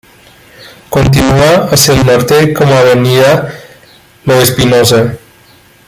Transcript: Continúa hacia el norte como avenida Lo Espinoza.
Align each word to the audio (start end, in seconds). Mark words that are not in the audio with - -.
Continúa 0.89 1.67
hacia 1.69 1.93
el 1.93 2.03
norte 2.07 2.55
como 2.55 2.73
avenida 2.73 3.53
Lo 4.25 4.41
Espinoza. 4.41 5.19